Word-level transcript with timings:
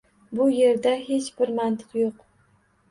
Bu 0.39 0.47
yerda 0.53 0.95
hech 1.11 1.31
bir 1.39 1.55
mantiq 1.61 1.95
yo‘q. 2.05 2.29